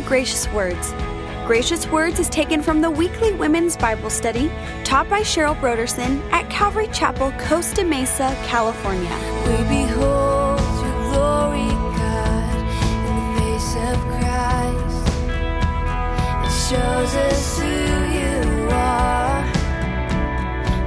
[0.00, 0.92] to Gracious Words.
[1.44, 4.48] Gracious Words is taken from the weekly women's Bible study
[4.84, 9.10] taught by Cheryl Brodersen at Calvary Chapel, Costa Mesa, California.
[9.44, 12.56] We behold your glory, God,
[13.08, 15.02] in the face of Christ.
[16.46, 17.66] It shows us who
[18.18, 19.42] you are,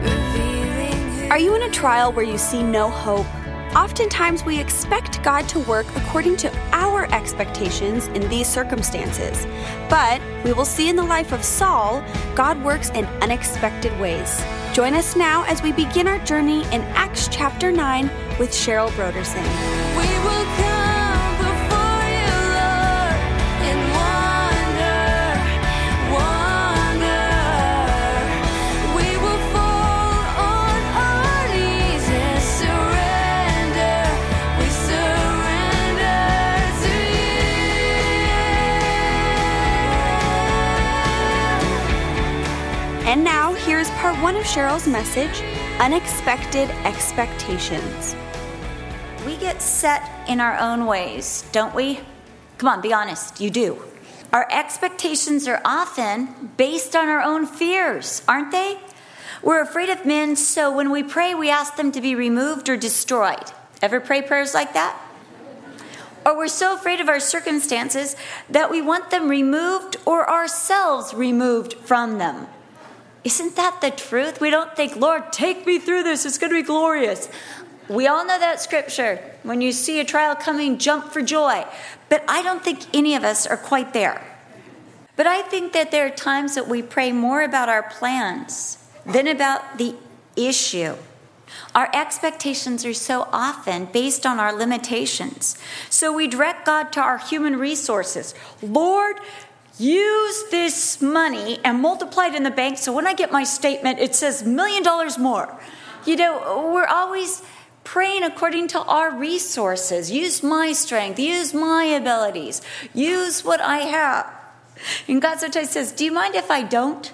[0.03, 3.27] revealing who Are you in a trial where you see no hope?
[3.75, 9.45] Oftentimes, we expect God to work according to our expectations in these circumstances.
[9.89, 12.03] But we will see in the life of Saul,
[12.35, 14.43] God works in unexpected ways.
[14.73, 19.45] Join us now as we begin our journey in Acts chapter 9 with Cheryl Brodersen.
[43.81, 45.41] Now, here's part one of Cheryl's message
[45.79, 48.15] Unexpected Expectations.
[49.25, 51.99] We get set in our own ways, don't we?
[52.57, 53.83] Come on, be honest, you do.
[54.31, 58.79] Our expectations are often based on our own fears, aren't they?
[59.41, 62.77] We're afraid of men, so when we pray, we ask them to be removed or
[62.77, 63.51] destroyed.
[63.81, 64.99] Ever pray prayers like that?
[66.23, 68.15] Or we're so afraid of our circumstances
[68.47, 72.47] that we want them removed or ourselves removed from them.
[73.23, 74.41] Isn't that the truth?
[74.41, 77.29] We don't think, Lord, take me through this, it's going to be glorious.
[77.87, 79.19] We all know that scripture.
[79.43, 81.65] When you see a trial coming, jump for joy.
[82.09, 84.25] But I don't think any of us are quite there.
[85.15, 89.27] But I think that there are times that we pray more about our plans than
[89.27, 89.95] about the
[90.35, 90.95] issue.
[91.75, 95.57] Our expectations are so often based on our limitations.
[95.89, 98.33] So we direct God to our human resources.
[98.61, 99.17] Lord,
[99.81, 103.99] use this money and multiply it in the bank so when I get my statement,
[103.99, 105.59] it says million dollars more.
[106.05, 107.43] You know, we're always
[107.83, 110.11] praying according to our resources.
[110.11, 112.61] Use my strength, use my abilities,
[112.93, 114.31] use what I have.
[115.07, 117.11] And God sometimes says, Do you mind if I don't?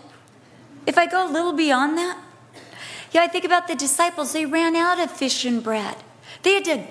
[0.85, 2.17] If I go a little beyond that?
[3.11, 4.34] Yeah, I think about the disciples.
[4.34, 5.95] They ran out of fish and bread.
[6.44, 6.84] They had to,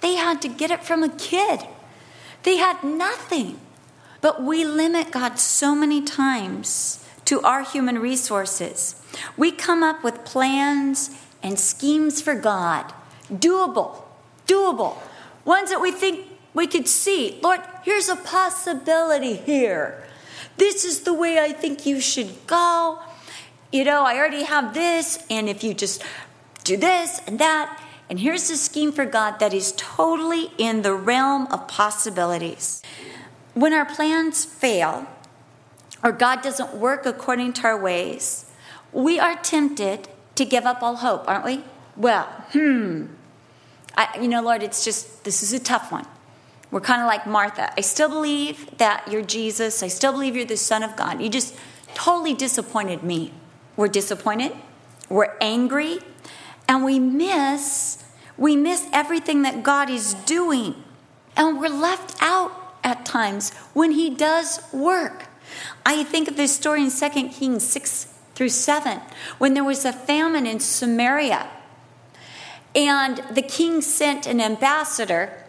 [0.00, 1.60] they had to get it from a kid.
[2.42, 3.58] They had nothing.
[4.20, 9.00] But we limit God so many times to our human resources.
[9.36, 11.10] We come up with plans
[11.42, 12.92] and schemes for God,
[13.30, 14.02] doable,
[14.46, 14.96] doable,
[15.44, 17.38] ones that we think we could see.
[17.42, 20.02] Lord, here's a possibility here.
[20.56, 22.98] This is the way I think you should go.
[23.70, 26.02] You know, I already have this, and if you just
[26.64, 27.80] do this and that,
[28.10, 32.82] and here's a scheme for God that is totally in the realm of possibilities.
[33.58, 35.08] When our plans fail,
[36.04, 38.46] or God doesn't work according to our ways,
[38.92, 41.64] we are tempted to give up all hope, aren't we?
[41.96, 43.06] Well, hmm.
[43.96, 46.06] I, you know, Lord, it's just, this is a tough one.
[46.70, 47.72] We're kind of like Martha.
[47.76, 49.82] I still believe that you're Jesus.
[49.82, 51.20] I still believe you're the Son of God.
[51.20, 51.56] You just
[51.94, 53.32] totally disappointed me.
[53.74, 54.52] We're disappointed,
[55.08, 55.98] we're angry,
[56.68, 58.04] and we miss
[58.36, 60.76] we miss everything that God is doing.
[61.36, 62.52] And we're left out
[62.84, 65.26] at times when he does work.
[65.84, 69.00] I think of this story in 2 Kings 6 through 7
[69.38, 71.48] when there was a famine in Samaria.
[72.74, 75.44] And the king sent an ambassador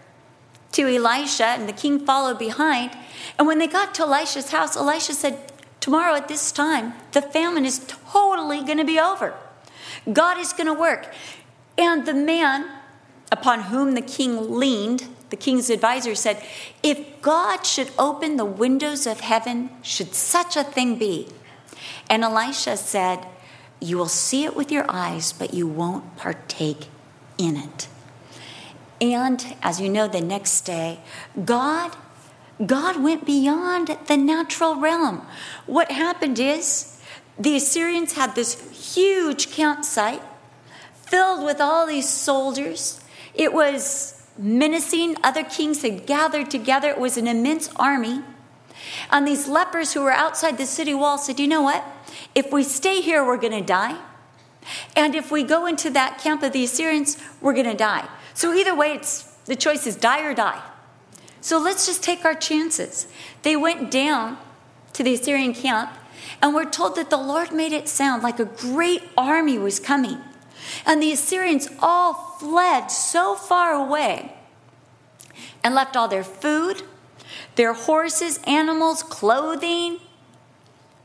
[0.72, 2.92] to Elisha, and the king followed behind.
[3.38, 7.66] And when they got to Elisha's house, Elisha said, Tomorrow at this time, the famine
[7.66, 9.34] is totally going to be over.
[10.12, 11.14] God is going to work.
[11.78, 12.70] And the man
[13.32, 16.44] upon whom the king leaned, the king's advisor, said,
[16.84, 21.28] If God should open the windows of heaven, should such a thing be?
[22.10, 23.26] And Elisha said,
[23.80, 26.88] You will see it with your eyes, but you won't partake
[27.38, 27.88] in it.
[29.02, 31.00] And as you know, the next day,
[31.46, 31.96] God
[32.66, 35.26] God went beyond the natural realm.
[35.66, 37.00] What happened is
[37.38, 40.22] the Assyrians had this huge campsite
[40.94, 43.00] filled with all these soldiers.
[43.34, 45.18] It was menacing.
[45.24, 46.90] Other kings had gathered together.
[46.90, 48.22] It was an immense army.
[49.12, 51.84] And these lepers who were outside the city wall said, You know what?
[52.34, 54.00] If we stay here, we're going to die.
[54.96, 58.08] And if we go into that camp of the Assyrians, we're going to die.
[58.34, 60.62] So either way, it's, the choice is die or die.
[61.42, 63.08] So let's just take our chances.
[63.44, 64.38] They went down
[64.94, 65.98] to the Assyrian camp,
[66.42, 70.20] and we're told that the Lord made it sound like a great army was coming.
[70.86, 74.34] And the Assyrians all fled so far away
[75.64, 76.84] and left all their food,
[77.56, 80.00] Their horses, animals, clothing,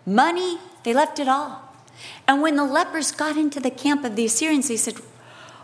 [0.07, 1.63] money, they left it all.
[2.29, 4.97] And when the lepers got into the camp of the Assyrians, they said,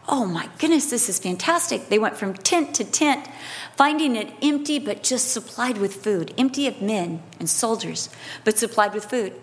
[0.09, 1.89] Oh my goodness, this is fantastic.
[1.89, 3.29] They went from tent to tent,
[3.77, 8.09] finding it empty but just supplied with food, empty of men and soldiers,
[8.45, 9.35] but supplied with food.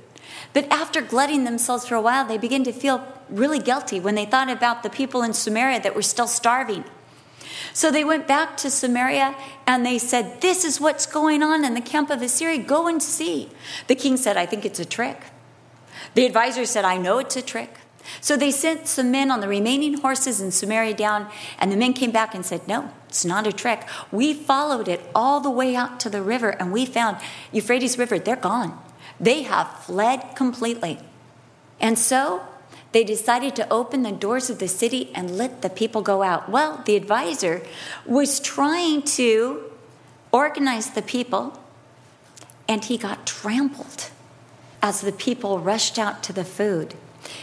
[0.53, 4.25] But after glutting themselves for a while, they began to feel really guilty when they
[4.25, 6.83] thought about the people in Samaria that were still starving.
[7.73, 9.35] So they went back to Samaria
[9.65, 12.57] and they said, This is what's going on in the camp of Assyria.
[12.59, 13.49] Go and see.
[13.87, 15.21] The king said, I think it's a trick.
[16.13, 17.73] The advisor said, I know it's a trick.
[18.21, 21.27] So they sent some men on the remaining horses in Samaria down,
[21.59, 23.81] and the men came back and said, No, it's not a trick.
[24.11, 27.17] We followed it all the way out to the river, and we found
[27.51, 28.79] Euphrates River, they're gone.
[29.19, 30.99] They have fled completely.
[31.79, 32.41] And so
[32.91, 36.49] they decided to open the doors of the city and let the people go out.
[36.49, 37.61] Well, the advisor
[38.05, 39.63] was trying to
[40.31, 41.59] organize the people,
[42.67, 44.09] and he got trampled
[44.81, 46.95] as the people rushed out to the food.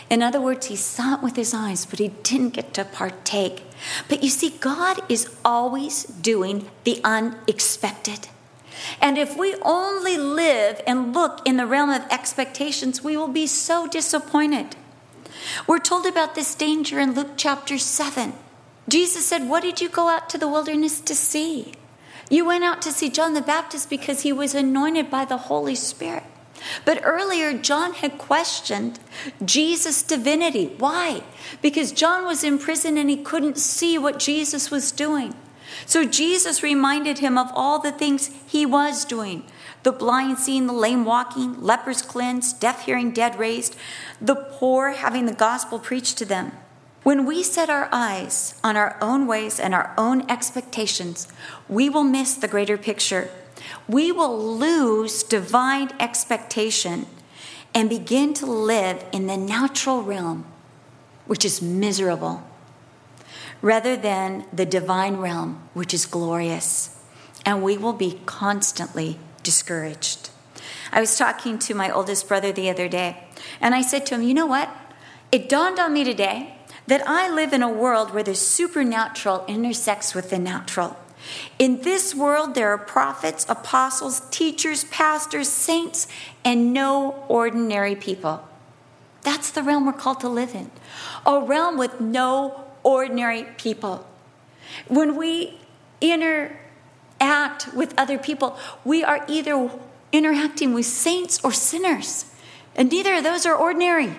[0.08, 3.64] In other words, he saw it with his eyes, but he didn't get to partake.
[4.08, 8.28] But you see, God is always doing the unexpected.
[9.00, 13.46] And if we only live and look in the realm of expectations, we will be
[13.46, 14.76] so disappointed.
[15.66, 18.32] We're told about this danger in Luke chapter 7.
[18.88, 21.74] Jesus said, What did you go out to the wilderness to see?
[22.30, 25.74] You went out to see John the Baptist because he was anointed by the Holy
[25.74, 26.24] Spirit.
[26.84, 28.98] But earlier, John had questioned
[29.44, 30.74] Jesus' divinity.
[30.78, 31.22] Why?
[31.60, 35.34] Because John was in prison and he couldn't see what Jesus was doing.
[35.86, 39.44] So Jesus reminded him of all the things he was doing
[39.82, 43.76] the blind seeing, the lame walking, lepers cleansed, deaf hearing, dead raised,
[44.18, 46.50] the poor having the gospel preached to them.
[47.02, 51.28] When we set our eyes on our own ways and our own expectations,
[51.68, 53.28] we will miss the greater picture.
[53.86, 57.04] We will lose divine expectation
[57.74, 60.46] and begin to live in the natural realm,
[61.26, 62.42] which is miserable
[63.64, 67.00] rather than the divine realm, which is glorious.
[67.46, 70.28] And we will be constantly discouraged.
[70.92, 73.24] I was talking to my oldest brother the other day,
[73.62, 74.68] and I said to him, You know what?
[75.32, 76.56] It dawned on me today
[76.86, 80.98] that I live in a world where the supernatural intersects with the natural.
[81.58, 86.06] In this world, there are prophets, apostles, teachers, pastors, saints,
[86.44, 88.46] and no ordinary people.
[89.22, 90.70] That's the realm we're called to live in.
[91.24, 94.06] A realm with no ordinary people.
[94.86, 95.58] When we
[96.00, 99.70] interact with other people, we are either
[100.12, 102.26] interacting with saints or sinners,
[102.76, 104.14] and neither of those are ordinary.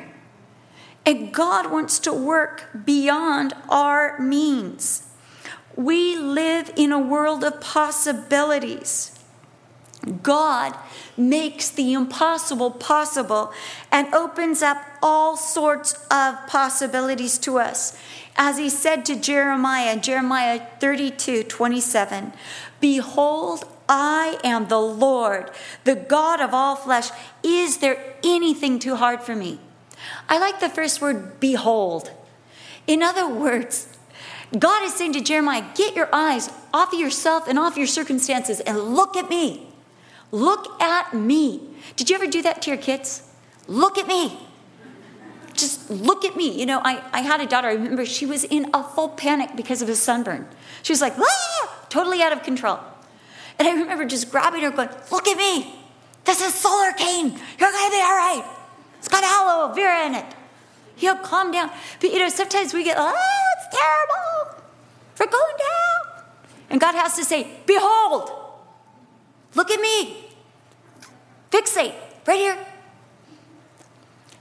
[1.06, 5.04] And God wants to work beyond our means.
[5.76, 9.15] We live in a world of possibilities.
[10.22, 10.78] God
[11.18, 13.52] makes the impossible possible
[13.92, 17.98] and opens up all sorts of possibilities to us
[18.38, 22.34] as he said to Jeremiah, Jeremiah 32 27,
[22.80, 25.52] Behold, I am the Lord,
[25.84, 27.10] the God of all flesh.
[27.44, 29.60] Is there anything too hard for me?
[30.28, 32.12] I like the first word, behold.
[32.88, 33.88] In other words,
[34.58, 38.60] God is saying to Jeremiah, Get your eyes off of yourself and off your circumstances
[38.60, 39.68] and look at me.
[40.32, 41.62] Look at me.
[41.96, 43.24] Did you ever do that to your kids?
[43.68, 44.38] Look at me
[45.58, 46.60] just look at me.
[46.60, 49.52] You know, I, I had a daughter, I remember she was in a full panic
[49.56, 50.48] because of a sunburn.
[50.84, 51.88] She was like, ah!
[51.90, 52.80] totally out of control.
[53.58, 55.74] And I remember just grabbing her, going, Look at me.
[56.26, 57.32] This is Solarcaine.
[57.60, 58.44] You're going to be all right.
[58.98, 60.26] It's got aloe vera in it.
[60.98, 61.70] You'll calm down.
[62.02, 63.16] But you know, sometimes we get, oh,
[63.58, 64.64] it's terrible.
[65.20, 66.24] We're going down.
[66.70, 68.30] And God has to say, Behold,
[69.56, 70.26] look at me.
[71.50, 71.96] Fixate,
[72.28, 72.58] right here.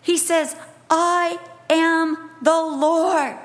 [0.03, 0.57] He says,
[0.91, 1.39] I
[1.71, 3.37] am the Lord.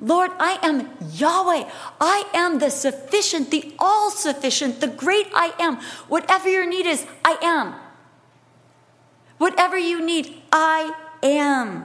[0.00, 1.68] Lord, I am Yahweh.
[2.00, 5.76] I am the sufficient, the all sufficient, the great I am.
[6.08, 7.74] Whatever your need is, I am.
[9.36, 11.84] Whatever you need, I am.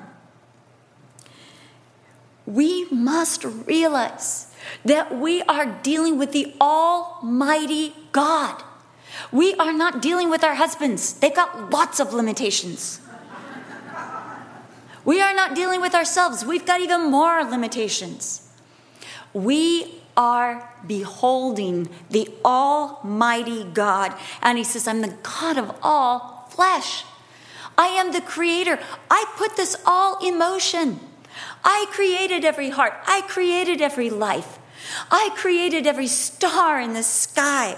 [2.45, 4.53] We must realize
[4.85, 8.63] that we are dealing with the Almighty God.
[9.31, 13.01] We are not dealing with our husbands, they've got lots of limitations.
[15.05, 16.43] We are not dealing with ourselves.
[16.43, 18.41] We've got even more limitations.
[19.33, 24.15] We are beholding the Almighty God.
[24.41, 27.03] And He says, I'm the God of all flesh.
[27.77, 28.79] I am the creator.
[29.11, 30.99] I put this all in motion.
[31.63, 32.93] I created every heart.
[33.05, 34.57] I created every life.
[35.11, 37.77] I created every star in the sky.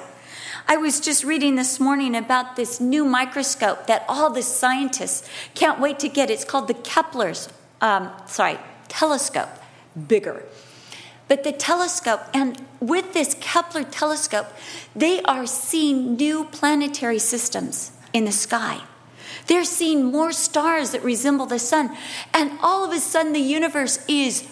[0.70, 5.80] I was just reading this morning about this new microscope that all the scientists can't
[5.80, 6.30] wait to get.
[6.30, 7.48] It's called the Kepler's,
[7.80, 8.60] um, sorry,
[8.90, 9.48] telescope,
[10.10, 10.44] bigger.
[11.30, 14.48] But the telescope, and with this Kepler telescope,
[14.94, 18.82] they are seeing new planetary systems in the sky.
[19.48, 21.96] They're seeing more stars that resemble the sun.
[22.34, 24.46] And all of a sudden, the universe is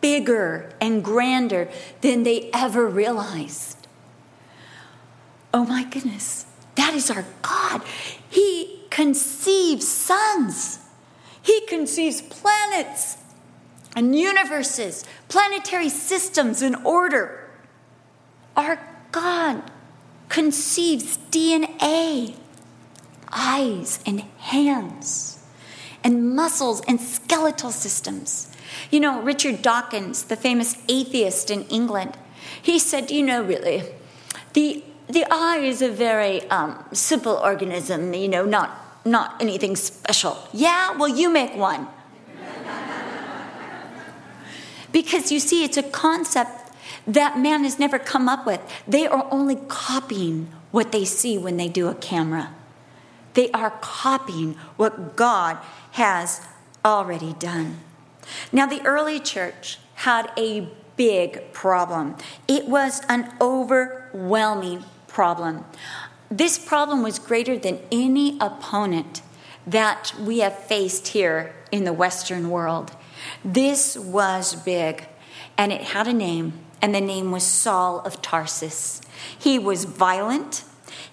[0.00, 1.68] bigger and grander
[2.00, 3.83] than they ever realized.
[5.54, 7.82] Oh my goodness, that is our God.
[8.28, 10.80] He conceives suns,
[11.42, 13.18] He conceives planets
[13.94, 17.48] and universes, planetary systems in order.
[18.56, 18.80] Our
[19.12, 19.62] God
[20.28, 22.34] conceives DNA,
[23.30, 25.38] eyes and hands,
[26.02, 28.50] and muscles and skeletal systems.
[28.90, 32.18] You know, Richard Dawkins, the famous atheist in England,
[32.60, 33.84] he said, you know, really,
[34.54, 38.70] the, the eye is a very um, simple organism, you know, not,
[39.04, 40.38] not anything special.
[40.52, 41.88] Yeah, well, you make one.
[44.92, 46.72] Because you see, it's a concept
[47.06, 48.60] that man has never come up with.
[48.86, 52.54] They are only copying what they see when they do a camera.
[53.34, 55.58] They are copying what God
[55.92, 56.40] has
[56.84, 57.80] already done.
[58.52, 64.84] Now, the early church had a big problem, it was an overwhelming
[65.14, 65.64] problem.
[66.30, 69.22] This problem was greater than any opponent
[69.66, 72.92] that we have faced here in the Western world.
[73.44, 75.06] This was big,
[75.56, 76.52] and it had a name,
[76.82, 79.00] and the name was Saul of Tarsus.
[79.38, 80.64] He was violent.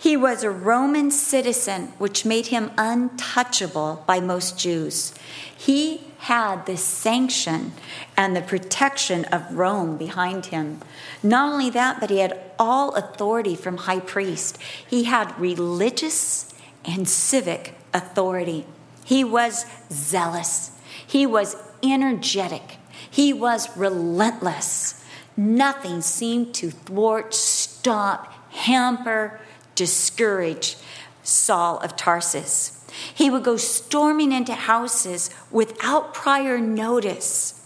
[0.01, 5.13] He was a Roman citizen, which made him untouchable by most Jews.
[5.55, 7.74] He had the sanction
[8.17, 10.79] and the protection of Rome behind him.
[11.22, 14.58] Not only that, but he had all authority from high priest.
[14.88, 16.51] He had religious
[16.84, 18.65] and civic authority.
[19.05, 20.72] He was zealous.
[21.05, 22.77] He was energetic.
[23.08, 25.05] He was relentless.
[25.38, 29.39] Nothing seemed to thwart, stop, hamper,
[29.75, 30.78] discourage
[31.24, 32.86] Saul of Tarsus.
[33.13, 37.66] He would go storming into houses without prior notice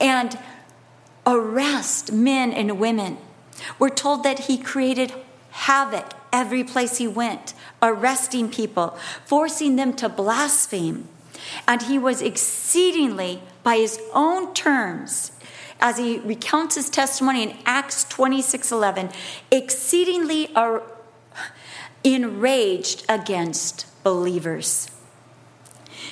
[0.00, 0.38] and
[1.26, 3.18] arrest men and women.
[3.78, 5.12] We're told that he created
[5.50, 11.08] havoc every place he went, arresting people, forcing them to blaspheme.
[11.66, 15.32] And he was exceedingly, by his own terms,
[15.80, 19.10] as he recounts his testimony in Acts 26 11,
[19.50, 20.50] exceedingly
[22.14, 24.90] enraged against believers.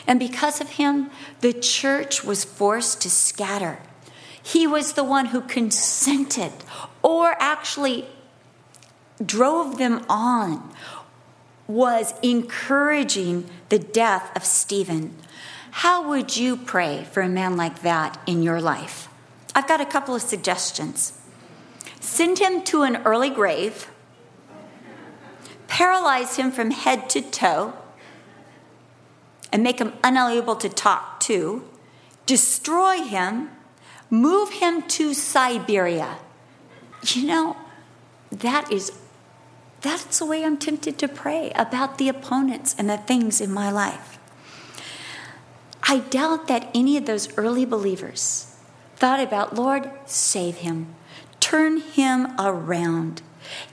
[0.06, 1.10] And because of him,
[1.40, 3.78] the church was forced to scatter.
[4.42, 6.52] He was the one who consented
[7.02, 8.06] or actually
[9.24, 10.72] drove them on,
[11.66, 15.16] was encouraging the death of Stephen.
[15.70, 19.08] How would you pray for a man like that in your life?
[19.54, 21.18] I've got a couple of suggestions.
[22.00, 23.90] Send him to an early grave,
[25.68, 27.74] paralyze him from head to toe,
[29.52, 31.64] and make him unable to talk to,
[32.26, 33.50] destroy him,
[34.10, 36.18] move him to Siberia.
[37.04, 37.56] You know,
[38.30, 38.92] that is
[39.80, 43.70] that's the way I'm tempted to pray about the opponents and the things in my
[43.70, 44.18] life.
[45.84, 48.56] I doubt that any of those early believers
[48.96, 50.94] thought about, Lord, save him,
[51.38, 53.22] turn him around.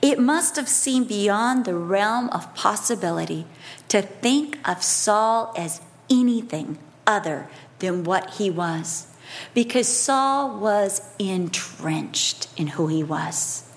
[0.01, 3.46] It must have seemed beyond the realm of possibility
[3.89, 7.48] to think of Saul as anything other
[7.80, 9.08] than what he was,
[9.53, 13.70] because Saul was entrenched in who he was,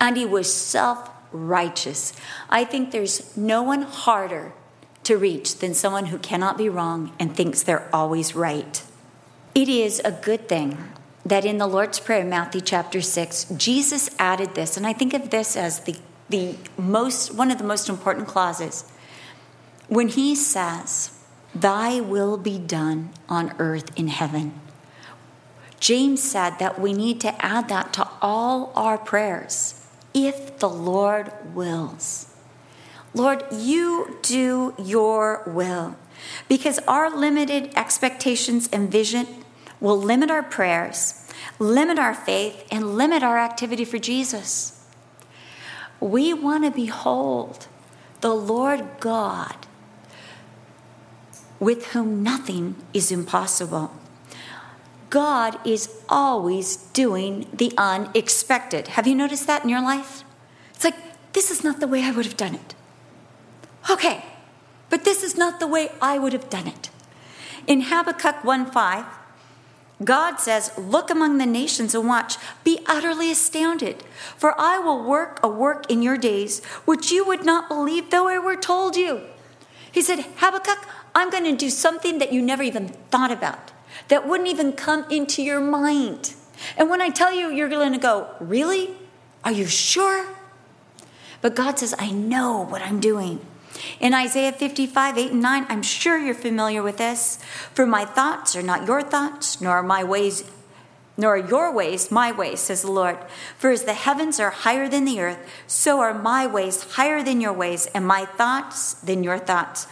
[0.00, 2.12] and he was self righteous.
[2.48, 4.52] I think there's no one harder
[5.04, 8.82] to reach than someone who cannot be wrong and thinks they're always right.
[9.54, 10.78] It is a good thing
[11.26, 15.30] that in the Lord's Prayer, Matthew chapter 6, Jesus added this, and I think of
[15.30, 15.96] this as the,
[16.28, 18.84] the most one of the most important clauses.
[19.88, 21.18] When he says,
[21.54, 24.60] Thy will be done on earth in heaven.
[25.78, 31.30] James said that we need to add that to all our prayers if the Lord
[31.54, 32.34] wills.
[33.12, 35.96] Lord, you do your will.
[36.48, 39.43] Because our limited expectations and vision
[39.84, 44.82] will limit our prayers, limit our faith, and limit our activity for Jesus.
[46.00, 47.68] We want to behold
[48.22, 49.66] the Lord God
[51.60, 53.92] with whom nothing is impossible.
[55.10, 58.88] God is always doing the unexpected.
[58.88, 60.24] Have you noticed that in your life?
[60.70, 60.96] It's like
[61.34, 62.74] this is not the way I would have done it.
[63.90, 64.24] Okay,
[64.88, 66.88] but this is not the way I would have done it.
[67.66, 69.04] In Habakkuk 1 5,
[70.02, 74.02] God says, Look among the nations and watch, be utterly astounded,
[74.36, 78.28] for I will work a work in your days which you would not believe though
[78.28, 79.22] I were told you.
[79.92, 83.70] He said, Habakkuk, I'm going to do something that you never even thought about,
[84.08, 86.34] that wouldn't even come into your mind.
[86.76, 88.96] And when I tell you, you're going to go, Really?
[89.44, 90.26] Are you sure?
[91.42, 93.46] But God says, I know what I'm doing.
[94.00, 97.38] In Isaiah 55, 8 and 9, I'm sure you're familiar with this.
[97.72, 100.50] For my thoughts are not your thoughts, nor are my ways,
[101.16, 103.18] nor your ways my ways, says the Lord.
[103.58, 107.40] For as the heavens are higher than the earth, so are my ways higher than
[107.40, 109.86] your ways, and my thoughts than your thoughts.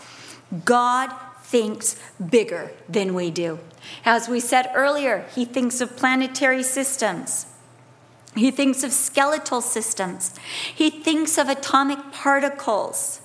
[0.65, 1.12] God
[1.45, 1.97] thinks
[2.31, 3.59] bigger than we do.
[4.05, 7.47] As we said earlier, he thinks of planetary systems.
[8.35, 10.35] He thinks of skeletal systems.
[10.75, 13.22] He thinks of atomic particles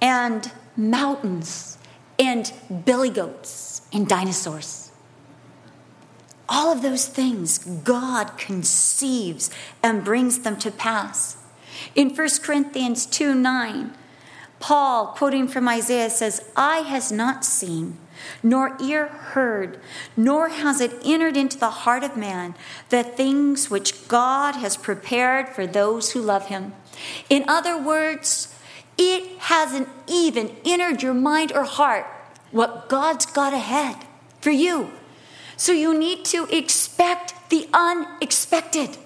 [0.00, 1.78] and mountains
[2.18, 2.52] and
[2.84, 4.90] billy goats and dinosaurs.
[6.48, 9.50] All of those things God conceives
[9.82, 11.36] and brings them to pass.
[11.94, 13.94] In 1 Corinthians 2 9,
[14.58, 17.98] Paul, quoting from Isaiah, says, Eye has not seen
[18.42, 19.80] nor ear heard,
[20.16, 22.54] nor has it entered into the heart of man
[22.88, 26.74] the things which God has prepared for those who love him.
[27.28, 28.54] In other words,
[28.98, 32.06] it hasn't even entered your mind or heart
[32.50, 33.96] what God's got ahead
[34.40, 34.90] for you.
[35.56, 38.96] So you need to expect the unexpected.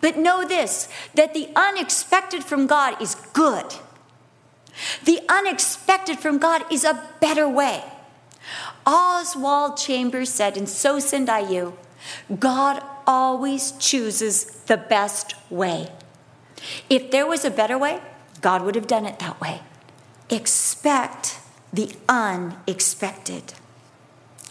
[0.00, 3.74] But know this that the unexpected from God is good.
[5.04, 7.84] The unexpected from God is a better way.
[8.86, 11.76] Oswald Chambers said, and so send I you,
[12.38, 15.88] God always chooses the best way.
[16.88, 18.00] If there was a better way,
[18.40, 19.62] God would have done it that way.
[20.28, 21.38] Expect
[21.72, 23.54] the unexpected.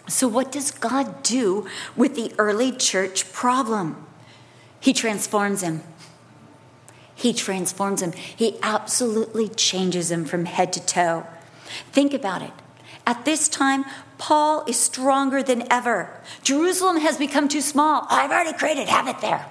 [0.07, 4.07] So, what does God do with the early church problem?
[4.79, 5.83] He transforms him.
[7.13, 8.13] He transforms him.
[8.13, 11.27] He absolutely changes him from head to toe.
[11.91, 12.53] Think about it.
[13.05, 13.85] At this time,
[14.17, 16.21] Paul is stronger than ever.
[16.43, 18.07] Jerusalem has become too small.
[18.09, 19.45] I've already created havoc there.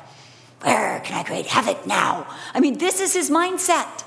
[0.62, 2.27] Where can I create havoc now?
[2.55, 4.05] I mean, this is his mindset.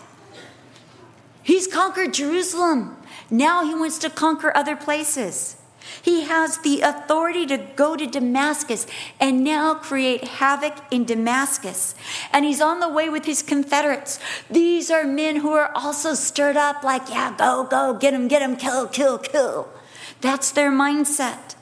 [1.44, 2.98] He's conquered Jerusalem.
[3.30, 5.58] Now he wants to conquer other places.
[6.02, 8.86] He has the authority to go to Damascus
[9.20, 11.96] and now create havoc in Damascus.
[12.32, 14.20] And he's on the way with his Confederates.
[14.50, 18.42] These are men who are also stirred up, like, yeah, go, go, get him, get
[18.42, 19.70] him, kill, kill, kill.
[20.22, 21.56] That's their mindset.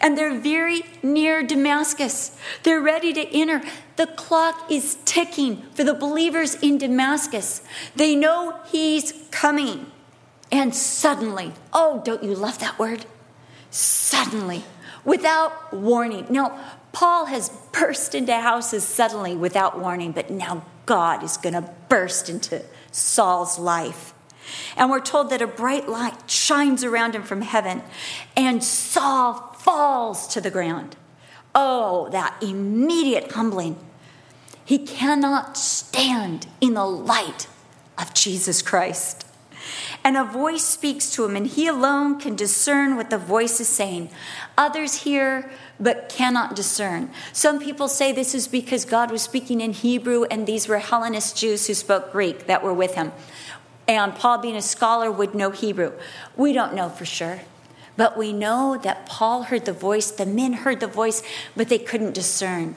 [0.00, 2.36] And they're very near Damascus.
[2.62, 3.62] They're ready to enter.
[3.96, 7.62] The clock is ticking for the believers in Damascus.
[7.94, 9.90] They know he's coming.
[10.50, 13.04] And suddenly, oh, don't you love that word?
[13.70, 14.64] Suddenly,
[15.04, 16.26] without warning.
[16.30, 16.58] Now,
[16.92, 22.28] Paul has burst into houses suddenly without warning, but now God is going to burst
[22.28, 24.12] into Saul's life.
[24.76, 27.82] And we're told that a bright light shines around him from heaven,
[28.36, 30.96] and Saul falls to the ground.
[31.54, 33.76] Oh, that immediate humbling.
[34.64, 37.48] He cannot stand in the light
[37.98, 39.26] of Jesus Christ.
[40.02, 43.68] And a voice speaks to him, and he alone can discern what the voice is
[43.68, 44.10] saying.
[44.56, 47.10] Others hear but cannot discern.
[47.32, 51.36] Some people say this is because God was speaking in Hebrew, and these were Hellenist
[51.36, 53.12] Jews who spoke Greek that were with him
[53.90, 55.92] and Paul, being a scholar, would know Hebrew.
[56.36, 57.40] We don't know for sure.
[57.96, 61.22] But we know that Paul heard the voice, the men heard the voice,
[61.56, 62.74] but they couldn't discern.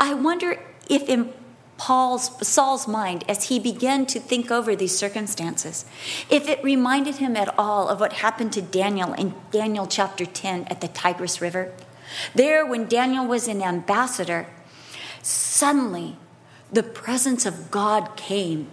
[0.00, 1.32] I wonder if in
[1.78, 5.84] Paul's Saul's mind as he began to think over these circumstances,
[6.30, 10.64] if it reminded him at all of what happened to Daniel in Daniel chapter 10
[10.64, 11.72] at the Tigris River.
[12.34, 14.46] There, when Daniel was an ambassador,
[15.22, 16.16] suddenly
[16.72, 18.70] the presence of God came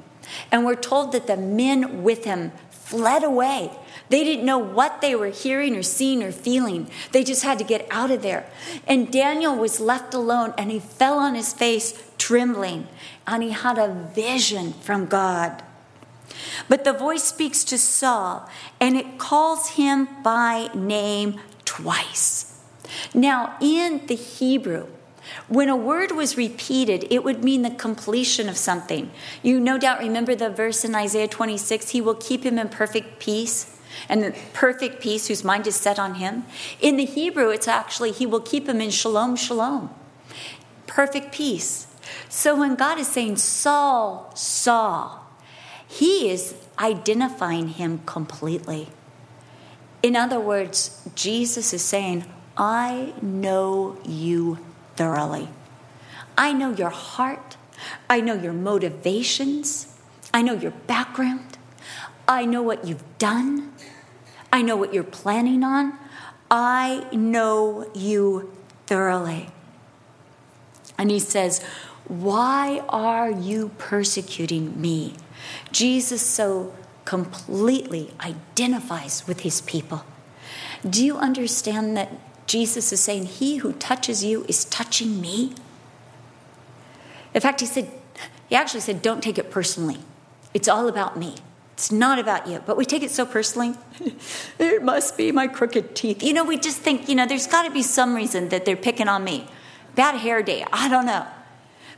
[0.51, 3.71] and we're told that the men with him fled away.
[4.13, 6.88] They didn't know what they were hearing or seeing or feeling.
[7.13, 8.45] They just had to get out of there.
[8.86, 12.88] And Daniel was left alone and he fell on his face trembling
[13.26, 15.63] and he had a vision from God.
[16.69, 18.47] But the voice speaks to Saul
[18.80, 22.62] and it calls him by name twice.
[23.15, 24.89] Now, in the Hebrew,
[25.47, 29.10] when a word was repeated, it would mean the completion of something.
[29.41, 33.17] You no doubt remember the verse in Isaiah 26 He will keep him in perfect
[33.17, 33.72] peace,
[34.10, 36.45] and the perfect peace whose mind is set on him.
[36.82, 39.89] In the Hebrew, it's actually He will keep him in shalom, shalom.
[40.88, 41.88] Perfect peace.
[42.29, 45.23] So when God is saying, Saul, Saul,
[45.88, 48.89] he is identifying him completely.
[50.01, 52.25] In other words, Jesus is saying,
[52.58, 54.58] I know you
[54.95, 55.49] thoroughly.
[56.38, 57.58] I know your heart.
[58.10, 59.95] I know your motivations.
[60.34, 61.58] I know your background.
[62.27, 63.73] I know what you've done.
[64.51, 65.97] I know what you're planning on.
[66.49, 68.53] I know you
[68.86, 69.49] thoroughly.
[70.97, 71.63] And he says,
[72.07, 75.15] Why are you persecuting me?
[75.71, 76.73] Jesus so
[77.05, 80.05] completely identifies with his people.
[80.88, 82.12] Do you understand that
[82.45, 85.53] Jesus is saying, He who touches you is touching me?
[87.33, 87.89] In fact, he said,
[88.49, 89.97] he actually said, Don't take it personally.
[90.53, 91.38] It's all about me.
[91.73, 92.62] It's not about you.
[92.65, 93.75] But we take it so personally.
[94.59, 96.23] it must be my crooked teeth.
[96.23, 98.75] You know, we just think, you know, there's got to be some reason that they're
[98.77, 99.47] picking on me.
[99.95, 100.65] Bad hair day.
[100.71, 101.25] I don't know.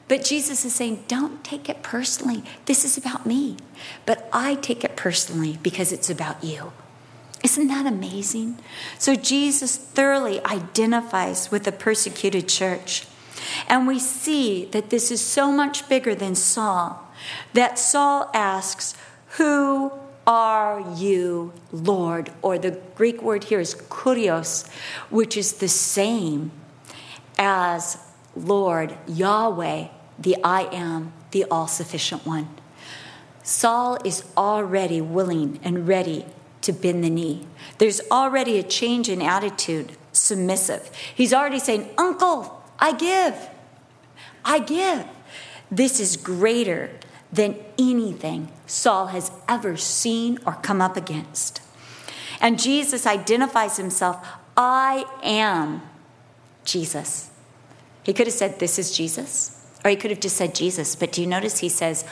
[0.07, 2.43] But Jesus is saying, don't take it personally.
[2.65, 3.57] This is about me.
[4.05, 6.71] But I take it personally because it's about you.
[7.43, 8.59] Isn't that amazing?
[8.97, 13.07] So Jesus thoroughly identifies with the persecuted church.
[13.67, 17.01] And we see that this is so much bigger than Saul
[17.53, 18.95] that Saul asks,
[19.37, 19.91] Who
[20.25, 22.31] are you, Lord?
[22.41, 24.67] Or the Greek word here is kurios,
[25.09, 26.51] which is the same
[27.37, 27.97] as
[28.35, 32.47] Lord, Yahweh, the I am, the all sufficient one.
[33.43, 36.25] Saul is already willing and ready
[36.61, 37.45] to bend the knee.
[37.77, 40.89] There's already a change in attitude, submissive.
[41.13, 43.49] He's already saying, Uncle, I give.
[44.43, 45.05] I give.
[45.69, 46.91] This is greater
[47.35, 51.61] than anything Saul has ever seen or come up against.
[52.41, 54.25] And Jesus identifies himself
[54.57, 55.81] I am
[56.63, 57.29] Jesus.
[58.03, 60.95] He could have said, This is Jesus, or he could have just said Jesus.
[60.95, 62.05] But do you notice he says,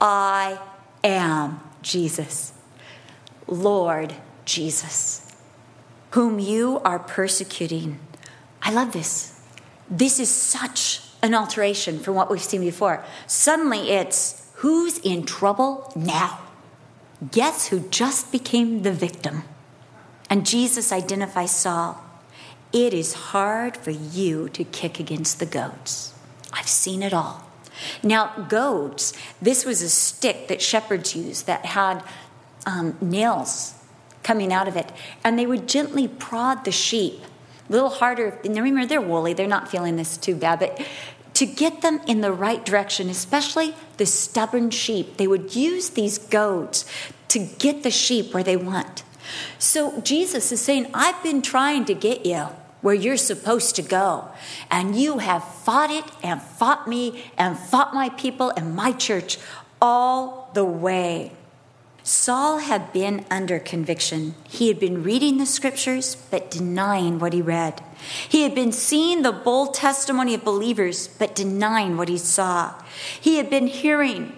[0.00, 0.58] I
[1.04, 2.52] am Jesus,
[3.46, 4.14] Lord
[4.44, 5.30] Jesus,
[6.12, 7.98] whom you are persecuting.
[8.62, 9.40] I love this.
[9.88, 13.04] This is such an alteration from what we've seen before.
[13.26, 16.40] Suddenly it's who's in trouble now?
[17.30, 19.42] Guess who just became the victim?
[20.28, 22.02] And Jesus identifies Saul.
[22.72, 26.14] It is hard for you to kick against the goats.
[26.52, 27.46] I've seen it all.
[28.02, 32.04] Now, goads, this was a stick that shepherds used that had
[32.66, 33.74] um, nails
[34.22, 34.92] coming out of it,
[35.24, 37.22] and they would gently prod the sheep
[37.68, 38.38] a little harder.
[38.44, 40.80] And remember, they're woolly, they're not feeling this too bad, but
[41.40, 46.18] to get them in the right direction, especially the stubborn sheep, they would use these
[46.18, 46.84] goads
[47.28, 49.04] to get the sheep where they want.
[49.58, 52.48] So Jesus is saying, I've been trying to get you
[52.82, 54.28] where you're supposed to go.
[54.70, 59.38] And you have fought it and fought me and fought my people and my church
[59.80, 61.32] all the way.
[62.10, 64.34] Saul had been under conviction.
[64.42, 67.84] He had been reading the scriptures, but denying what he read.
[68.28, 72.74] He had been seeing the bold testimony of believers, but denying what he saw.
[73.20, 74.32] He had been hearing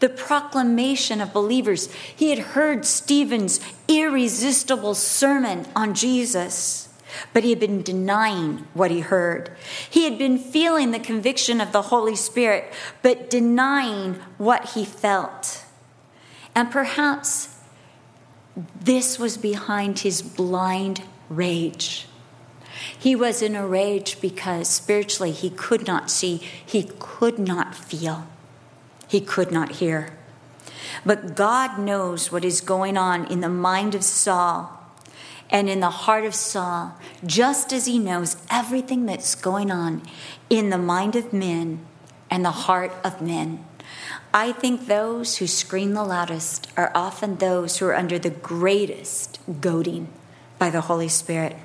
[0.00, 1.92] the proclamation of believers.
[1.94, 6.88] He had heard Stephen's irresistible sermon on Jesus,
[7.32, 9.52] but he had been denying what he heard.
[9.88, 15.62] He had been feeling the conviction of the Holy Spirit, but denying what he felt.
[16.54, 17.56] And perhaps
[18.78, 22.06] this was behind his blind rage.
[22.98, 28.26] He was in a rage because spiritually he could not see, he could not feel,
[29.08, 30.16] he could not hear.
[31.04, 34.78] But God knows what is going on in the mind of Saul
[35.50, 40.02] and in the heart of Saul, just as he knows everything that's going on
[40.48, 41.84] in the mind of men
[42.30, 43.64] and the heart of men.
[44.34, 49.38] I think those who scream the loudest are often those who are under the greatest
[49.60, 50.08] goading
[50.58, 51.56] by the Holy Spirit.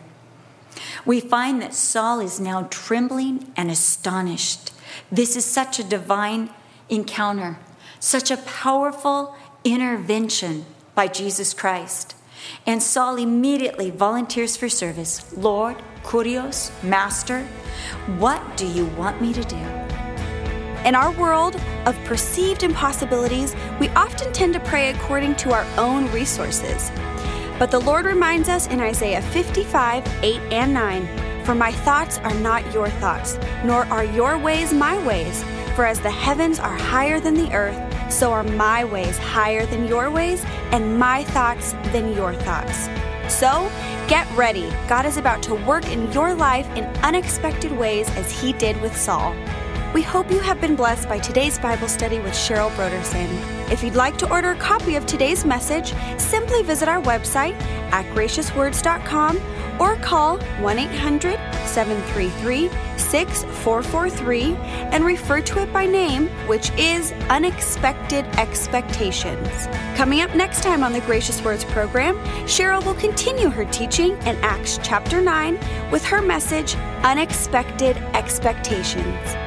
[1.06, 4.74] We find that Saul is now trembling and astonished.
[5.10, 6.50] This is such a divine
[6.90, 7.58] encounter,
[8.00, 12.16] such a powerful intervention by Jesus Christ.
[12.66, 15.34] And Saul immediately volunteers for service.
[15.36, 17.44] Lord, Kurios, Master,
[18.18, 19.87] what do you want me to do?
[20.86, 26.10] In our world of perceived impossibilities, we often tend to pray according to our own
[26.12, 26.92] resources.
[27.60, 32.34] But the Lord reminds us in Isaiah 55 8 and 9 For my thoughts are
[32.36, 35.44] not your thoughts, nor are your ways my ways.
[35.76, 37.78] For as the heavens are higher than the earth,
[38.12, 42.88] so are my ways higher than your ways, and my thoughts than your thoughts.
[43.28, 43.70] So,
[44.08, 44.72] get ready.
[44.88, 48.96] God is about to work in your life in unexpected ways as he did with
[48.96, 49.36] Saul.
[49.94, 53.72] We hope you have been blessed by today's Bible study with Cheryl Brodersen.
[53.72, 57.60] If you'd like to order a copy of today's message, simply visit our website
[57.92, 59.42] at graciouswords.com
[59.80, 64.56] or call 1 800 733 6443
[64.92, 69.68] and refer to it by name, which is Unexpected Expectations.
[69.96, 74.36] Coming up next time on the Gracious Words program, Cheryl will continue her teaching in
[74.44, 75.58] Acts chapter 9
[75.92, 79.47] with her message, Unexpected Expectations.